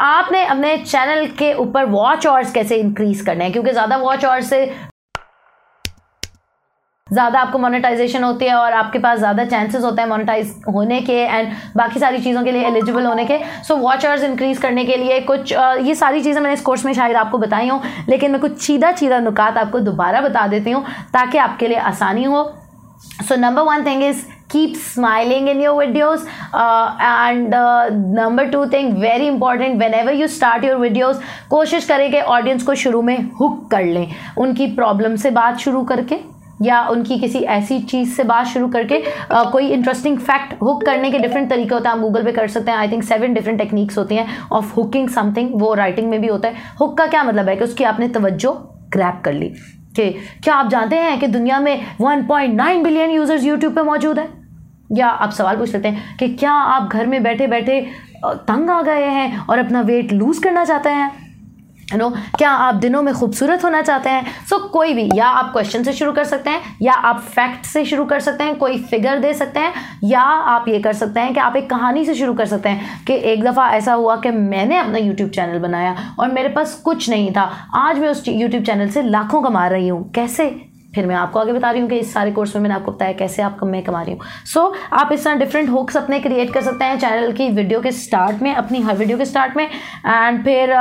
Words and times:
आपने 0.00 0.44
अपने 0.46 0.76
चैनल 0.78 1.26
के 1.38 1.52
ऊपर 1.54 1.84
वॉच 1.86 2.26
आवर्स 2.26 2.52
कैसे 2.52 2.76
इंक्रीज 2.76 3.20
करने 3.20 3.44
हैं? 3.44 3.52
क्योंकि 3.52 3.70
ज़्यादा 3.70 3.96
वॉच 3.96 4.24
आवर्स 4.24 4.50
से 4.50 4.66
ज़्यादा 7.08 7.40
आपको 7.40 7.58
मोनेटाइजेशन 7.58 8.24
होती 8.24 8.44
है 8.44 8.54
और 8.54 8.72
आपके 8.72 8.98
पास 8.98 9.18
ज़्यादा 9.18 9.44
चांसेस 9.44 9.82
होते 9.84 10.02
हैं 10.02 10.08
मोनेटाइज 10.08 10.54
होने 10.74 11.00
के 11.02 11.12
एंड 11.14 11.52
बाकी 11.76 12.00
सारी 12.00 12.18
चीज़ों 12.22 12.42
के 12.44 12.52
लिए 12.52 12.66
एलिजिबल 12.66 13.06
होने 13.06 13.24
के। 13.24 13.38
सो 13.64 13.76
वॉच 13.76 14.06
आवर्स 14.06 14.24
इंक्रीज 14.24 14.58
करने 14.58 14.84
के 14.84 14.96
लिए 14.96 15.20
कुछ 15.20 15.52
आ, 15.52 15.74
ये 15.74 15.94
सारी 15.94 16.22
चीज़ें 16.22 16.40
मैंने 16.40 16.54
इस 16.54 16.62
कोर्स 16.62 16.84
में 16.84 16.92
शायद 16.94 17.16
आपको 17.16 17.38
बताई 17.38 17.68
हूँ 17.68 17.82
लेकिन 18.08 18.30
मैं 18.30 18.40
कुछ 18.40 18.58
सीधा 18.62 18.92
सीधा 18.96 19.18
नुकात 19.20 19.58
आपको 19.58 19.80
दोबारा 19.80 20.20
बता 20.20 20.46
देती 20.46 20.70
हूँ 20.70 20.84
ताकि 21.12 21.38
आपके 21.38 21.68
लिए 21.68 21.78
आसानी 21.78 22.24
हो। 22.24 22.44
So 23.28 23.36
number 23.36 23.62
one 23.64 23.86
thing 23.86 24.02
is 24.04 24.24
keep 24.56 24.72
smiling 24.72 25.46
in 25.52 25.56
your 25.56 25.78
videos. 25.80 26.18
Uh, 26.54 26.88
and 27.02 27.48
uh, 27.48 27.90
number 28.22 28.52
two 28.52 28.70
thing 28.70 28.96
very 28.96 29.30
important 29.30 29.74
whenever 29.76 30.14
you 30.20 30.38
start 30.38 30.64
your 30.64 30.88
videos 30.88 31.14
कोशिश 31.50 31.84
करें 31.84 32.10
कि 32.10 32.20
ऑडियंस 32.20 32.62
को 32.62 32.74
शुरू 32.74 33.02
में 33.02 33.30
हुक 33.40 33.70
कर 33.70 33.84
लें। 33.84 34.08
उनकी 34.38 34.66
प्रॉब्लम 34.66 35.16
से 35.16 35.30
बात 35.30 35.58
शुरू 35.58 35.82
करके 35.82 36.16
या 36.62 36.88
उनकी 36.88 37.18
किसी 37.18 37.38
ऐसी 37.38 37.80
चीज़ 37.80 38.14
से 38.14 38.24
बात 38.24 38.46
शुरू 38.46 38.68
करके 38.68 39.04
आ, 39.32 39.44
कोई 39.44 39.68
इंटरेस्टिंग 39.68 40.18
फैक्ट 40.18 40.62
हुक 40.62 40.84
करने 40.84 41.10
के 41.10 41.18
डिफरेंट 41.18 41.50
तरीके 41.50 41.74
होते 41.74 41.88
हैं। 41.88 41.96
आप 41.96 42.02
गूगल 42.02 42.24
पे 42.24 42.32
कर 42.32 42.48
सकते 42.48 42.70
हैं। 42.70 42.78
I 42.78 42.88
think 42.88 43.04
seven 43.04 43.34
different 43.34 43.58
techniques 43.58 43.98
होती 43.98 44.14
हैं 44.14 44.26
ऑफ़ 44.52 44.74
हुकिंग 44.74 45.08
समथिंग 45.08 45.50
वो 45.52 45.74
राइटिंग 45.74 46.10
में 46.10 46.20
भी 46.20 46.28
होता 46.28 46.48
है। 46.48 46.54
हुक 46.80 46.98
का 46.98 47.06
क्या 47.06 47.24
मतलब 47.24 47.48
है? 47.48 47.56
कि 47.56 47.64
उसकी 47.64 47.84
आपने 47.84 48.08
तवज्जो 48.08 48.52
ग्रैप 48.90 49.22
कर 49.24 49.32
ली। 49.32 49.54
कि 49.96 50.10
क्या 50.44 50.54
आप 50.54 50.68
जानते 50.68 50.96
हैं 50.96 51.20
कि 51.20 51.26
दुनिया 51.26 51.60
में 51.60 51.86
1.9 52.02 52.84
बिलियन 52.84 53.10
यूज़र्स 53.10 53.44
यूट्यूब 53.44 53.74
पे 53.74 53.82
मौजूद 53.82 54.18
हैं? 54.18 54.37
या 54.92 55.08
आप 55.08 55.30
सवाल 55.30 55.56
पूछ 55.56 55.70
सकते 55.70 55.88
हैं 55.88 56.16
कि 56.16 56.28
क्या 56.28 56.52
आप 56.52 56.88
घर 56.88 57.06
में 57.06 57.22
बैठे 57.22 57.46
बैठे 57.46 57.80
तंग 58.24 58.70
आ 58.70 58.82
गए 58.82 59.04
हैं 59.04 59.46
और 59.46 59.58
अपना 59.58 59.80
वेट 59.80 60.12
लूज़ 60.12 60.42
करना 60.42 60.64
चाहते 60.64 60.88
हैं? 60.88 61.10
नो 61.96 62.08
क्या 62.10 62.50
आप 62.50 62.74
दिनों 62.74 63.02
में 63.02 63.12
खूबसूरत 63.14 63.64
होना 63.64 63.80
चाहते 63.82 64.10
हैं? 64.10 64.24
सो 64.46 64.56
so, 64.56 64.70
कोई 64.70 64.94
भी 64.94 65.08
या 65.14 65.26
आप 65.26 65.52
क्वेश्चन 65.52 65.82
से 65.82 65.92
शुरू 65.92 66.12
कर 66.12 66.24
सकते 66.24 66.50
हैं 66.50 66.76
या 66.82 66.92
आप 66.92 67.20
फैक्ट 67.20 67.64
से 67.64 67.84
शुरू 67.84 68.04
कर 68.04 68.20
सकते 68.20 68.44
हैं 68.44 68.56
कोई 68.56 68.78
फिगर 68.82 69.18
दे 69.18 69.32
सकते 69.34 69.60
हैं 69.60 69.72
या 70.04 70.20
आप 70.20 70.68
ये 70.68 70.78
कर 70.78 70.92
सकते 70.92 71.20
हैं 71.20 71.34
कि 71.34 71.40
आप 71.40 71.56
एक 71.56 71.70
कहानी 71.70 72.04
से 72.04 72.14
शुरू 72.14 72.34
कर 72.34 72.46
सकते 72.46 72.68
हैं 72.68 73.04
कि 73.04 73.14
एक 73.14 73.44
दफ़ा 73.44 73.68
ऐसा 73.70 73.92
हुआ 73.92 74.16
कि 74.16 74.30
मैंने 74.30 74.76
अपना 74.76 74.98
यूट्यूब 74.98 75.30
चैनल 75.30 75.58
बनाया 75.58 75.96
और 76.18 76.32
मेरे 76.32 76.48
पास 76.48 76.74
कुछ 76.74 77.10
नहीं 77.10 77.32
था। 77.32 77.50
आज 77.74 77.98
मैं 77.98 78.08
उस 78.08 78.24
यूट्यूब 78.28 78.64
चैनल 78.64 78.88
से 78.88 79.02
लाखों 79.02 79.42
कमा 79.42 79.66
रही 79.66 79.88
हूँ। 79.88 80.10
कैसे? 80.12 80.67
फिर 80.98 81.06
मैं 81.06 81.14
आपको 81.16 81.38
आगे 81.38 81.52
बता 81.52 81.70
रही 81.70 81.80
हूँ 81.80 81.88
कि 81.90 81.98
इस 81.98 82.12
सारे 82.12 82.30
कोर्स 82.32 82.54
में 82.56 82.62
मैंने 82.62 82.74
आपको 82.74 82.92
बताया 82.92 83.12
कैसे 83.18 83.42
आप 83.42 83.60
मैं 83.64 83.82
कमा 83.84 84.02
रही 84.02 84.14
हूँ। 84.14 84.20
सो 84.46 84.60
so, 84.60 84.74
आप 84.92 85.12
इस 85.12 85.24
तरह 85.24 85.34
डिफरेंट 85.38 85.68
हुक्स 85.70 85.96
अपने 85.96 86.18
क्रिएट 86.20 86.52
कर 86.54 86.62
सकते 86.62 86.84
हैं 86.84 86.98
चैनल 86.98 87.32
की 87.32 87.48
वीडियो 87.50 87.80
के 87.80 87.92
स्टार्ट 87.92 88.42
में 88.42 88.54
अपनी 88.54 88.80
हर 88.82 88.96
वीडियो 88.96 89.18
के 89.18 89.24
स्टार्ट 89.24 89.56
में 89.56 89.64
एंड 89.64 90.42
फिर 90.44 90.72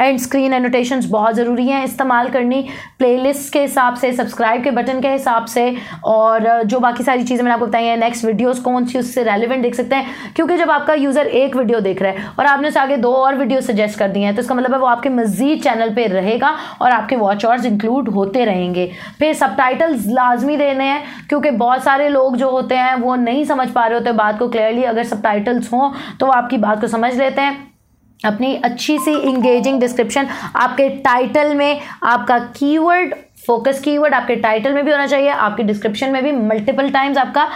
एंड 0.00 0.18
स्क्रीन 0.18 0.52
एनोटेशंस 0.54 1.06
बहुत 1.10 1.34
ज़रूरी 1.34 1.66
हैं 1.66 1.82
इस्तेमाल 1.84 2.28
करनी। 2.30 2.62
प्लेलिस्ट 2.98 3.52
के 3.52 3.60
हिसाब 3.60 3.94
से 3.94 4.12
सब्सक्राइब 4.12 4.62
के 4.64 4.70
बटन 4.72 5.00
के 5.00 5.08
हिसाब 5.08 5.46
से, 5.46 5.74
और 6.04 6.62
जो 6.64 6.80
बाकी 6.80 7.02
सारी 7.02 7.24
चीज़ें 7.24 7.42
मैंने 7.44 7.54
आपको 7.54 7.66
बताई 7.66 7.84
हैं 7.84 7.96
नेक्स्ट 7.96 8.24
वीडियोस 8.24 8.60
कौन 8.60 8.86
सी 8.86 8.98
उससे 8.98 9.22
रेलिवेंट 9.24 9.62
देख 9.62 9.74
सकते 9.74 9.96
हैं। 9.96 10.32
क्योंकि 10.36 10.56
जब 10.56 10.70
आपका 10.70 10.94
यूज़र 10.94 11.26
एक 11.26 11.56
वीडियो 11.56 11.80
देख 11.80 12.02
रहा 12.02 12.12
है 12.12 12.28
और 12.38 12.46
आपने 12.46 12.68
उसे 12.68 12.80
आगे 12.80 12.96
दो 12.98 13.12
और 13.14 13.36
वीडियो 13.36 13.60
सजेस्ट 13.62 13.98
कर 13.98 14.08
दी 14.08 14.22
हैं 14.22 14.34
तो 14.34 14.42
इसका 14.42 14.54
मतलब 14.54 14.74
है 14.74 14.78
वो 14.80 14.86
आपके 14.86 15.08
मजीद 15.10 15.62
चैनल 15.62 15.90
पर 15.90 16.10
रहेगा 16.10 16.56
और 16.82 16.90
आपके 16.90 17.16
वॉच 17.16 17.44
आवर्स 17.46 17.64
इंक्लूड 17.66 18.08
होते 18.10 18.44
रहेंगे। 18.44 18.90
फिर 19.18 19.34
सब 19.34 19.56
लाजमी 20.08 20.56
देने 20.56 20.84
हैं, 20.84 21.02
क्योंकि 21.28 21.50
बहुत 21.52 21.84
सारे 21.84 22.08
लोग 22.08 22.36
जो 22.36 22.50
होते 22.50 22.74
हैं, 22.74 22.94
वो 22.96 23.14
नहीं 23.16 23.44
समझ 23.44 23.68
पा 23.70 23.86
रहे 23.86 23.98
होते 23.98 24.12
बात 24.14 24.38
को 24.38 24.48
क्लियरली 24.48 24.82
अगर 24.84 25.04
सब 25.04 25.26
हों 25.72 25.90
तो 26.20 26.26
आपकी 26.28 26.58
बात 26.58 26.80
को 26.80 26.86
समझ 26.88 27.14
लेते 27.14 27.40
हैं। 27.40 27.69
अपनी 28.24 28.54
अच्छी 28.64 28.98
सी 28.98 29.14
इंगेजिंग 29.14 29.80
डिस्क्रिप्शन 29.80 30.28
आपके 30.56 30.88
टाइटल 31.00 31.54
में 31.54 31.80
आपका 32.04 32.38
कीवर्ड 32.56 33.14
फोकस 33.46 33.80
कीवर्ड 33.80 34.14
आपके 34.14 34.34
टाइटल 34.36 34.72
में 34.72 34.84
भी 34.84 34.90
होना 34.90 35.06
चाहिए, 35.06 35.28
आपके 35.28 35.62
डिस्क्रिप्शन 35.62 36.10
में 36.10 36.22
भी 36.24 36.32
मल्टीपल 36.32 36.90
टाइम्स 36.90 37.18
आपका 37.18 37.48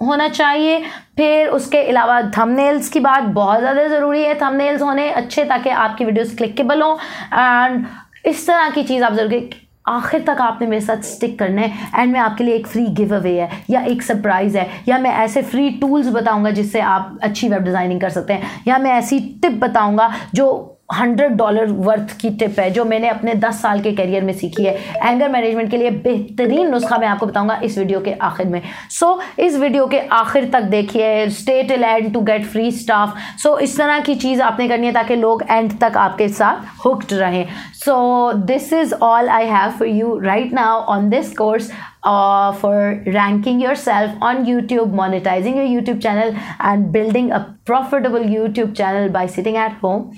होना 0.00 0.28
चाहिए। 0.30 0.78
फिर 1.16 1.48
उसके 1.50 1.78
अलावा 1.84 2.20
थंबनेल्स 2.36 2.88
की 2.88 3.00
बात 3.00 3.22
बहुत 3.32 3.58
ज़्यादा 3.60 3.86
ज़रूरी 3.88 4.22
है 4.22 4.34
थंबनेल्स 4.40 4.82
होने 4.82 5.10
अच्छे 5.12 5.44
ताकि 5.44 5.70
आपकी 5.70 6.04
वीडियोस 6.04 6.36
क्लिकेबल 6.36 6.82
हों। 6.82 6.96
एंड 7.34 7.86
इस 8.26 8.46
तरह 8.46 8.70
की 8.70 8.82
चीज़ 8.84 9.04
आप 9.04 9.12
ज़रूर 9.14 9.50
आखिर 9.90 10.24
तक 10.26 10.40
आपने 10.40 10.66
मेरे 10.66 10.84
साथ 10.84 11.02
स्टिक 11.04 11.38
करना 11.38 11.62
है 11.62 12.00
एंड 12.00 12.12
मैं 12.12 12.20
आपके 12.20 12.44
लिए 12.44 12.54
एक 12.54 12.66
फ्री 12.66 12.86
गिव 12.86 13.14
अवे 13.16 13.38
है, 13.40 13.48
या 13.70 13.80
एक 13.82 14.02
सरप्राइज़ 14.02 14.58
है, 14.58 14.68
या 14.88 14.98
मैं 14.98 15.10
ऐसे 15.14 15.42
फ्री 15.42 15.70
टूल्स 15.80 16.08
बताऊँगा 16.12 16.50
जिससे 16.50 16.80
आप 16.80 17.18
अच्छी 17.22 17.48
वेब 17.48 17.64
डिज़ाइनिंग 17.64 18.00
कर 18.00 18.10
सकते 18.10 18.32
हैं, 18.32 18.50
या 18.68 18.78
मैं 18.78 18.90
ऐसी 18.90 19.18
टिप 19.42 19.60
बताऊँगा 19.60 20.12
जो 20.34 20.76
हंड्रेड 20.94 21.32
डॉलर 21.36 21.66
वर्थ 21.86 22.16
की 22.20 22.30
टिप 22.38 22.58
है 22.60 22.70
जो 22.70 22.84
मैंने 22.84 23.08
अपने 23.08 23.34
दस 23.34 23.60
साल 23.62 23.80
के 23.80 23.92
करियर 23.96 24.24
में 24.24 24.32
सीखी 24.32 24.64
है। 24.64 24.74
एंगर 25.02 25.28
मैनेजमेंट 25.30 25.70
के 25.70 25.76
लिए 25.76 25.90
बेहतरीन 25.90 26.70
नुस्खा 26.70 26.98
मैं 26.98 27.08
आपको 27.08 27.26
बताऊँगा 27.26 27.60
इस 27.64 27.78
वीडियो 27.78 28.00
के 28.00 28.12
आखिर 28.12 28.46
में। 28.46 28.60
सो 28.90 29.06
so, 29.06 29.40
इस 29.40 29.56
वीडियो 29.58 29.86
के 29.86 29.98
आखिर 30.12 30.48
तक 30.52 30.62
देखिए 30.70 31.28
stay 31.30 31.62
till 31.62 31.84
end 31.84 32.12
to 32.14 32.20
get 32.20 32.46
free 32.46 32.70
stuff 32.72 33.16
so 33.42 33.58
इस 33.58 33.76
तरह 33.78 34.00
की 34.00 34.14
चीज़ 34.14 34.42
आपने 34.42 34.68
करनी 34.68 34.86
है 34.86 34.92
ताकि 34.92 35.16
लोग 35.16 35.44
एंड 35.50 35.78
तक 35.80 35.96
आपके 35.96 36.28
साथ 36.28 36.84
हुक्ड 36.86 37.12
रहें। 37.12 37.46
So 37.74 38.32
this 38.46 38.72
is 38.72 38.94
all 38.94 39.28
I 39.28 39.46
have 39.46 39.70
for 39.78 39.88
you 39.88 40.18
right 40.24 40.52
now 40.52 40.80
on 40.94 41.08
this 41.10 41.36
course 41.36 41.70
uh, 42.02 42.52
for 42.52 43.02
ranking 43.06 43.60
yourself 43.60 44.12
on 44.22 44.44
YouTube, 44.46 44.94
monetizing 45.00 45.56
your 45.56 45.66
YouTube 45.66 46.00
channel, 46.02 46.34
and 46.60 46.90
building 46.92 47.30
a 47.30 47.44
profitable 47.66 48.20
YouTube 48.20 48.74
channel 48.74 49.08
by 49.10 49.26
sitting 49.26 49.56
at 49.56 49.72
home. 49.84 50.10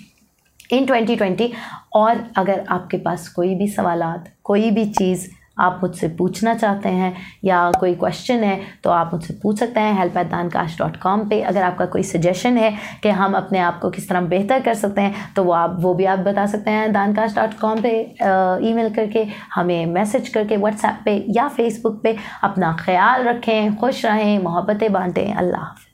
In 0.72 0.86
2020 0.86 1.52
और 1.92 2.24
अगर 2.36 2.64
आपके 2.70 2.96
पास 2.98 3.28
कोई 3.28 3.54
भी 3.54 3.68
सवाल 3.68 4.02
कोई 4.44 4.70
भी 4.70 4.84
चीज़ 4.92 5.28
आप 5.60 5.80
मुझसे 5.82 6.08
पूछना 6.08 6.54
चाहते 6.54 6.88
हैं 6.88 7.12
या 7.44 7.58
कोई 7.80 7.94
क्वेश्चन 7.94 8.44
है 8.44 8.60
तो 8.84 8.90
आप 8.90 9.10
मुझसे 9.12 9.34
पूछ 9.42 9.58
सकते 9.58 9.80
हैं 9.80 9.98
help 9.98 10.16
at 10.16 10.30
Dankash 10.30 10.78
dot 10.78 10.96
com 10.96 11.20
पर 11.30 11.42
अगर 11.42 11.62
आपका 11.62 11.86
कोई 11.86 12.02
सजेशन 12.02 12.58
है 12.58 12.72
कि 13.02 13.08
हम 13.20 13.34
अपने 13.34 13.58
आप 13.58 13.78
को 13.80 13.90
किस 13.90 14.08
तरह 14.08 14.20
बेहतर 14.32 14.62
कर 14.62 14.74
सकते 14.74 15.00
हैं 15.00 15.34
तो 15.36 15.44
वो 15.44 15.52
आप, 15.52 15.76
वो 15.80 15.94
भी 15.94 16.04
आप 16.04 16.18
बता 16.18 16.46
सकते 16.46 16.70
हैं 16.70 16.92
दानकाश 16.92 17.36
डॉट 17.36 17.58
कॉम 17.60 17.82
पर 17.86 18.58
ईमेल 18.64 18.94
करके, 18.94 19.26
हमें 19.54 19.86
मैसेज 19.86 20.28
करके 20.28 20.56
व्हाट्सएप 20.56 20.98
पे 21.04 21.24
या 21.30 21.48
फेसबुक 21.48 22.02
पे। 22.02 22.16
अपना 22.44 22.76
ख्याल 22.80 23.28
रखें, 23.28 23.76
खुश 23.76 24.04
रहें, 24.06 24.38
मोहब्बतें 24.42 24.92
बांटें। 24.92 25.32
अल्लाह 25.34 25.60
हाफ़ 25.60 25.91